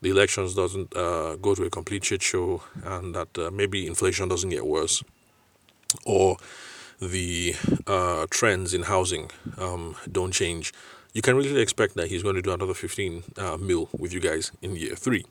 the 0.00 0.10
elections 0.10 0.54
doesn't 0.54 0.96
uh, 0.96 1.36
go 1.36 1.54
to 1.54 1.64
a 1.64 1.70
complete 1.70 2.04
shit 2.04 2.22
show, 2.22 2.62
and 2.84 3.14
that 3.14 3.36
uh, 3.38 3.50
maybe 3.50 3.86
inflation 3.86 4.28
doesn't 4.28 4.50
get 4.50 4.66
worse, 4.66 5.02
or 6.04 6.36
the 7.00 7.54
uh, 7.86 8.26
trends 8.30 8.74
in 8.74 8.82
housing 8.82 9.30
um, 9.56 9.96
don't 10.10 10.32
change, 10.32 10.72
you 11.12 11.22
can 11.22 11.36
really 11.36 11.60
expect 11.60 11.94
that 11.94 12.08
he's 12.08 12.22
going 12.22 12.34
to 12.34 12.42
do 12.42 12.52
another 12.52 12.74
15 12.74 13.22
uh, 13.36 13.56
mil 13.56 13.88
with 13.96 14.12
you 14.12 14.20
guys 14.20 14.52
in 14.62 14.76
year 14.76 14.94
three. 14.94 15.24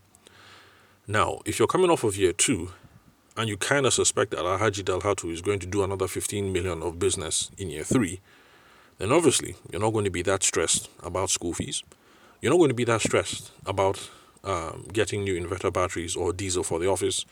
Now, 1.08 1.40
if 1.46 1.60
you're 1.60 1.68
coming 1.68 1.90
off 1.90 2.04
of 2.04 2.18
year 2.18 2.34
two, 2.34 2.72
and 3.38 3.48
you 3.48 3.56
kind 3.56 3.86
of 3.86 3.94
suspect 3.94 4.32
that 4.32 4.40
Alhaji 4.40 4.84
Dalhatu 4.84 5.32
is 5.32 5.42
going 5.42 5.60
to 5.60 5.68
do 5.68 5.84
another 5.84 6.08
15 6.08 6.52
million 6.52 6.82
of 6.82 6.98
business 6.98 7.52
in 7.58 7.70
year 7.70 7.84
three, 7.84 8.20
then 8.98 9.12
obviously 9.12 9.56
you're 9.72 9.82
not 9.82 9.94
going 9.94 10.06
to 10.06 10.12
be 10.12 10.22
that 10.24 10.44
stressed 10.44 10.90
about 11.04 11.30
school 11.30 11.54
fees. 11.54 11.84
You're 12.42 12.52
not 12.52 12.58
going 12.58 12.70
to 12.70 12.76
be 12.76 12.84
that 12.86 13.02
stressed 13.02 13.52
about 13.66 14.10
um, 14.44 14.88
getting 14.94 15.24
new 15.24 15.40
inverter 15.40 15.72
batteries 15.72 16.16
or 16.16 16.34
diesel 16.34 16.64
for 16.64 16.80
the 16.80 16.88
office. 16.88 17.26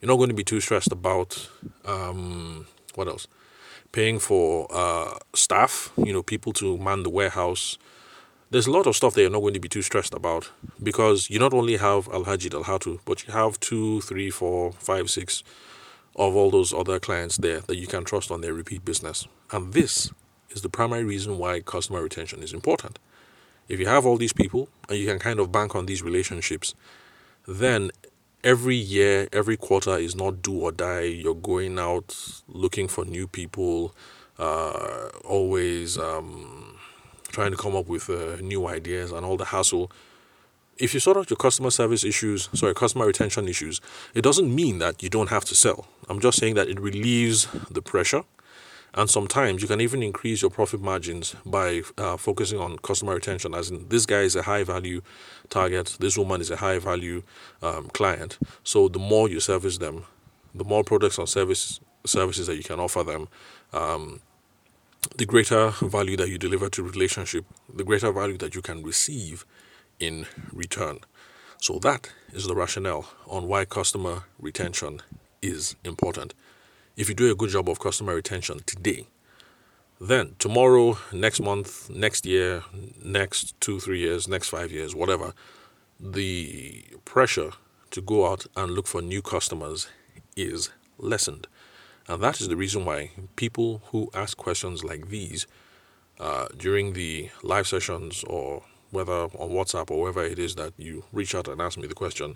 You're 0.00 0.08
not 0.08 0.16
going 0.16 0.30
to 0.30 0.34
be 0.34 0.44
too 0.44 0.60
stressed 0.60 0.92
about 0.92 1.48
um, 1.84 2.66
what 2.94 3.08
else? 3.08 3.26
Paying 3.92 4.18
for 4.18 4.66
uh, 4.70 5.18
staff, 5.34 5.92
you 5.96 6.12
know, 6.12 6.22
people 6.22 6.52
to 6.54 6.76
man 6.78 7.02
the 7.02 7.10
warehouse. 7.10 7.78
There's 8.50 8.66
a 8.66 8.70
lot 8.70 8.86
of 8.86 8.96
stuff 8.96 9.14
that 9.14 9.20
you're 9.20 9.30
not 9.30 9.40
going 9.40 9.54
to 9.54 9.60
be 9.60 9.68
too 9.68 9.82
stressed 9.82 10.14
about 10.14 10.50
because 10.82 11.28
you 11.28 11.38
not 11.38 11.52
only 11.52 11.76
have 11.76 12.08
Alhaji 12.08 12.48
Dalhatu, 12.50 13.00
but 13.04 13.26
you 13.26 13.32
have 13.32 13.60
two, 13.60 14.00
three, 14.02 14.30
four, 14.30 14.72
five, 14.72 15.10
six 15.10 15.42
of 16.16 16.34
all 16.34 16.50
those 16.50 16.72
other 16.72 16.98
clients 16.98 17.36
there 17.36 17.60
that 17.60 17.76
you 17.76 17.86
can 17.86 18.04
trust 18.04 18.30
on 18.30 18.40
their 18.40 18.54
repeat 18.54 18.84
business. 18.84 19.26
And 19.52 19.72
this 19.72 20.10
is 20.50 20.62
the 20.62 20.68
primary 20.68 21.04
reason 21.04 21.38
why 21.38 21.60
customer 21.60 22.02
retention 22.02 22.42
is 22.42 22.52
important. 22.52 22.98
If 23.68 23.78
you 23.78 23.86
have 23.86 24.06
all 24.06 24.16
these 24.16 24.32
people 24.32 24.68
and 24.88 24.98
you 24.98 25.06
can 25.06 25.18
kind 25.18 25.38
of 25.40 25.52
bank 25.52 25.74
on 25.74 25.86
these 25.86 26.02
relationships, 26.02 26.74
then 27.46 27.90
every 28.42 28.76
year, 28.76 29.28
every 29.32 29.56
quarter 29.56 29.96
is 29.98 30.14
not 30.14 30.42
do 30.42 30.54
or 30.54 30.72
die. 30.72 31.02
You're 31.02 31.34
going 31.34 31.78
out 31.78 32.16
looking 32.48 32.88
for 32.88 33.04
new 33.04 33.26
people, 33.26 33.94
uh, 34.38 35.08
always 35.24 35.98
um, 35.98 36.76
trying 37.28 37.50
to 37.50 37.56
come 37.56 37.76
up 37.76 37.88
with 37.88 38.08
uh, 38.08 38.36
new 38.40 38.66
ideas 38.66 39.12
and 39.12 39.24
all 39.24 39.36
the 39.36 39.46
hassle. 39.46 39.90
If 40.78 40.94
you 40.94 41.00
sort 41.00 41.16
out 41.16 41.28
your 41.28 41.36
customer 41.36 41.70
service 41.70 42.04
issues, 42.04 42.48
sorry, 42.54 42.72
customer 42.72 43.06
retention 43.06 43.48
issues, 43.48 43.80
it 44.14 44.22
doesn't 44.22 44.54
mean 44.54 44.78
that 44.78 45.02
you 45.02 45.08
don't 45.08 45.28
have 45.28 45.44
to 45.46 45.54
sell. 45.54 45.88
I'm 46.08 46.20
just 46.20 46.38
saying 46.38 46.54
that 46.54 46.68
it 46.68 46.80
relieves 46.80 47.48
the 47.68 47.82
pressure 47.82 48.22
and 48.98 49.08
sometimes 49.08 49.62
you 49.62 49.68
can 49.68 49.80
even 49.80 50.02
increase 50.02 50.42
your 50.42 50.50
profit 50.50 50.80
margins 50.80 51.36
by 51.46 51.82
uh, 51.98 52.16
focusing 52.16 52.58
on 52.58 52.76
customer 52.78 53.14
retention, 53.14 53.54
as 53.54 53.70
in 53.70 53.88
this 53.88 54.04
guy 54.04 54.22
is 54.22 54.34
a 54.34 54.42
high 54.42 54.64
value 54.64 55.00
target, 55.50 55.96
this 56.00 56.18
woman 56.18 56.40
is 56.40 56.50
a 56.50 56.56
high 56.56 56.80
value 56.80 57.22
um, 57.62 57.86
client. 57.90 58.38
So 58.64 58.88
the 58.88 58.98
more 58.98 59.28
you 59.28 59.38
service 59.38 59.78
them, 59.78 60.04
the 60.52 60.64
more 60.64 60.82
products 60.82 61.16
and 61.16 61.28
service, 61.28 61.78
services 62.04 62.48
that 62.48 62.56
you 62.56 62.64
can 62.64 62.80
offer 62.80 63.04
them, 63.04 63.28
um, 63.72 64.20
the 65.16 65.26
greater 65.26 65.70
value 65.80 66.16
that 66.16 66.28
you 66.28 66.36
deliver 66.36 66.68
to 66.70 66.82
relationship, 66.82 67.44
the 67.72 67.84
greater 67.84 68.10
value 68.10 68.38
that 68.38 68.56
you 68.56 68.62
can 68.62 68.82
receive 68.82 69.46
in 70.00 70.26
return. 70.52 70.98
So 71.58 71.78
that 71.80 72.10
is 72.32 72.48
the 72.48 72.54
rationale 72.56 73.08
on 73.28 73.46
why 73.46 73.64
customer 73.64 74.24
retention 74.40 75.02
is 75.40 75.76
important 75.84 76.34
if 76.98 77.08
you 77.08 77.14
do 77.14 77.30
a 77.30 77.34
good 77.34 77.50
job 77.50 77.68
of 77.68 77.78
customer 77.78 78.12
retention 78.12 78.58
today, 78.66 79.06
then 80.00 80.34
tomorrow, 80.40 80.98
next 81.12 81.40
month, 81.40 81.88
next 81.88 82.26
year, 82.26 82.64
next 83.02 83.58
two, 83.60 83.78
three 83.78 84.00
years, 84.00 84.26
next 84.26 84.48
five 84.48 84.72
years, 84.72 84.96
whatever, 84.96 85.32
the 86.00 86.84
pressure 87.04 87.52
to 87.92 88.00
go 88.00 88.26
out 88.30 88.46
and 88.56 88.72
look 88.72 88.88
for 88.88 89.00
new 89.00 89.22
customers 89.22 89.88
is 90.36 90.70
lessened. 90.98 91.46
And 92.08 92.20
that 92.20 92.40
is 92.40 92.48
the 92.48 92.56
reason 92.56 92.84
why 92.84 93.12
people 93.36 93.80
who 93.86 94.10
ask 94.12 94.36
questions 94.36 94.82
like 94.82 95.08
these 95.08 95.46
uh, 96.18 96.48
during 96.56 96.94
the 96.94 97.30
live 97.44 97.68
sessions 97.68 98.24
or 98.24 98.64
whether 98.90 99.12
on 99.12 99.50
WhatsApp 99.50 99.90
or 99.92 100.00
wherever 100.00 100.24
it 100.24 100.38
is 100.40 100.56
that 100.56 100.72
you 100.76 101.04
reach 101.12 101.34
out 101.34 101.46
and 101.46 101.60
ask 101.60 101.78
me 101.78 101.86
the 101.86 101.94
question, 101.94 102.34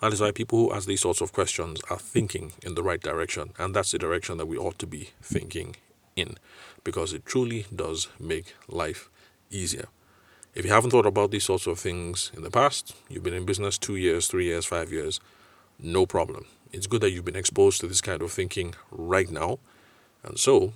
that 0.00 0.12
is 0.12 0.20
why 0.20 0.30
people 0.30 0.58
who 0.58 0.72
ask 0.74 0.86
these 0.86 1.00
sorts 1.00 1.20
of 1.20 1.32
questions 1.32 1.80
are 1.90 1.98
thinking 1.98 2.52
in 2.62 2.74
the 2.74 2.82
right 2.82 3.00
direction, 3.00 3.52
and 3.58 3.74
that's 3.74 3.92
the 3.92 3.98
direction 3.98 4.36
that 4.38 4.46
we 4.46 4.58
ought 4.58 4.78
to 4.78 4.86
be 4.86 5.10
thinking 5.22 5.76
in 6.16 6.36
because 6.84 7.12
it 7.12 7.26
truly 7.26 7.66
does 7.74 8.08
make 8.20 8.54
life 8.68 9.08
easier. 9.50 9.88
If 10.54 10.64
you 10.64 10.70
haven't 10.70 10.90
thought 10.90 11.06
about 11.06 11.30
these 11.30 11.44
sorts 11.44 11.66
of 11.66 11.78
things 11.78 12.30
in 12.34 12.42
the 12.42 12.50
past, 12.50 12.94
you've 13.08 13.22
been 13.22 13.34
in 13.34 13.44
business 13.44 13.76
two 13.76 13.96
years, 13.96 14.26
three 14.26 14.46
years, 14.46 14.64
five 14.64 14.92
years, 14.92 15.20
no 15.78 16.06
problem. 16.06 16.46
It's 16.72 16.86
good 16.86 17.00
that 17.02 17.10
you've 17.10 17.24
been 17.24 17.36
exposed 17.36 17.80
to 17.80 17.86
this 17.86 18.00
kind 18.00 18.22
of 18.22 18.32
thinking 18.32 18.74
right 18.90 19.30
now, 19.30 19.58
and 20.22 20.38
so 20.38 20.72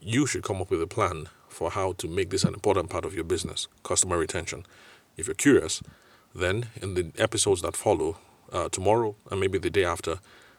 you 0.00 0.26
should 0.26 0.42
come 0.42 0.60
up 0.60 0.70
with 0.70 0.82
a 0.82 0.86
plan 0.86 1.28
for 1.48 1.70
how 1.70 1.92
to 1.92 2.08
make 2.08 2.30
this 2.30 2.44
an 2.44 2.52
important 2.52 2.90
part 2.90 3.04
of 3.04 3.14
your 3.14 3.24
business 3.24 3.68
customer 3.82 4.18
retention. 4.18 4.66
If 5.16 5.28
you're 5.28 5.34
curious, 5.34 5.82
then, 6.34 6.66
in 6.82 6.94
the 6.94 7.12
episodes 7.18 7.62
that 7.62 7.76
follow, 7.76 8.18
uh, 8.52 8.68
tomorrow 8.68 9.14
and 9.30 9.40
maybe 9.40 9.58
the 9.58 9.70
day 9.70 9.84
after, 9.84 10.18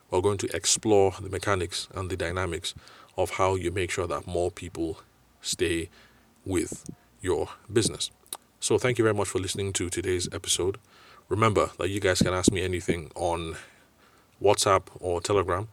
we're 0.09 0.21
going 0.21 0.37
to 0.37 0.55
explore 0.55 1.13
the 1.19 1.29
mechanics 1.29 1.87
and 1.93 2.09
the 2.09 2.17
dynamics 2.17 2.73
of 3.17 3.31
how 3.31 3.55
you 3.55 3.71
make 3.71 3.91
sure 3.91 4.07
that 4.07 4.27
more 4.27 4.51
people 4.51 4.99
stay 5.41 5.89
with 6.45 6.89
your 7.21 7.49
business. 7.71 8.11
So, 8.59 8.77
thank 8.77 8.97
you 8.97 9.03
very 9.03 9.15
much 9.15 9.27
for 9.27 9.39
listening 9.39 9.73
to 9.73 9.89
today's 9.89 10.27
episode. 10.31 10.77
Remember 11.27 11.71
that 11.79 11.89
you 11.89 11.99
guys 11.99 12.21
can 12.21 12.33
ask 12.33 12.51
me 12.51 12.61
anything 12.61 13.11
on 13.15 13.57
WhatsApp 14.41 14.83
or 14.99 15.21
Telegram. 15.21 15.67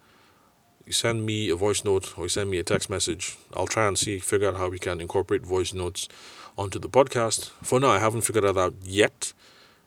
You 0.87 0.93
send 0.93 1.25
me 1.25 1.51
a 1.51 1.57
voice 1.57 1.85
note 1.85 2.19
or 2.19 2.25
you 2.25 2.29
send 2.29 2.51
me 2.51 2.59
a 2.59 2.65
text 2.65 2.91
message. 2.91 3.37
I'll 3.55 3.67
try 3.67 3.87
and 3.87 3.97
see, 3.97 4.19
figure 4.19 4.49
out 4.49 4.57
how 4.57 4.69
we 4.69 4.79
can 4.79 5.01
incorporate 5.01 5.43
voice 5.43 5.73
notes 5.73 6.09
onto 6.59 6.79
the 6.79 6.89
podcast. 6.89 7.51
For 7.63 7.79
now, 7.79 7.91
I 7.91 7.99
haven't 7.99 8.23
figured 8.23 8.45
that 8.45 8.59
out 8.59 8.75
yet. 8.83 9.33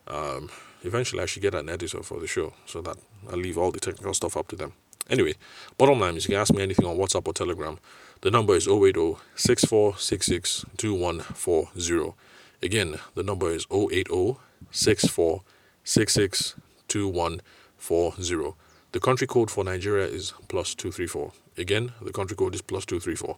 Um, 0.07 0.49
eventually, 0.83 1.21
I 1.21 1.25
should 1.25 1.41
get 1.41 1.55
an 1.55 1.69
editor 1.69 2.03
for 2.03 2.19
the 2.19 2.27
show 2.27 2.53
so 2.65 2.81
that 2.81 2.97
I 3.31 3.35
leave 3.35 3.57
all 3.57 3.71
the 3.71 3.79
technical 3.79 4.13
stuff 4.13 4.37
up 4.37 4.47
to 4.49 4.55
them. 4.55 4.73
Anyway, 5.09 5.35
bottom 5.77 5.99
line 5.99 6.15
is 6.15 6.25
you 6.25 6.33
can 6.33 6.41
ask 6.41 6.53
me 6.53 6.63
anything 6.63 6.85
on 6.85 6.97
WhatsApp 6.97 7.27
or 7.27 7.33
Telegram. 7.33 7.77
The 8.21 8.31
number 8.31 8.55
is 8.55 8.67
080 8.67 9.17
6466 9.35 10.65
2140. 10.77 12.13
Again, 12.63 12.99
the 13.13 13.23
number 13.23 13.51
is 13.51 13.67
080 13.71 14.37
6466 14.71 16.55
2140. 16.87 18.53
The 18.93 18.99
country 18.99 19.27
code 19.27 19.51
for 19.51 19.63
Nigeria 19.63 20.07
is 20.07 20.33
plus 20.47 20.73
234. 20.73 21.31
Again, 21.57 21.91
the 22.01 22.11
country 22.11 22.35
code 22.35 22.55
is 22.55 22.61
plus 22.61 22.85
234. 22.85 23.37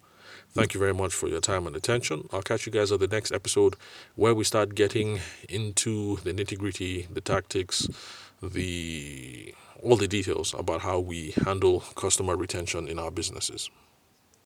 Thank 0.52 0.74
you 0.74 0.80
very 0.80 0.94
much 0.94 1.14
for 1.14 1.28
your 1.28 1.42
time 1.42 1.68
and 1.68 1.76
attention. 1.76 2.28
I'll 2.32 2.42
catch 2.42 2.66
you 2.66 2.72
guys 2.72 2.92
at 2.92 3.00
the 3.00 3.08
next 3.08 3.32
episode 3.32 3.76
where 4.16 4.34
we 4.34 4.44
start 4.44 4.76
getting 4.76 5.20
into 5.48 6.18
the 6.18 6.34
nitty 6.34 6.58
gritty, 6.58 7.08
the 7.12 7.22
tactics, 7.22 7.88
the 8.42 9.54
all 9.84 9.96
the 9.96 10.08
details 10.08 10.56
about 10.58 10.82
how 10.82 11.00
we 11.00 11.34
handle 11.46 11.82
customer 11.96 12.36
retention 12.36 12.88
in 12.88 12.98
our 12.98 13.12
businesses. 13.12 13.70